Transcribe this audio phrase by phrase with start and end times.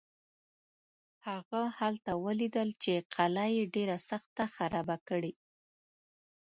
[1.27, 5.33] هغه هلته ولیدل چې قلا یې ډېره سخته خرابه کړې.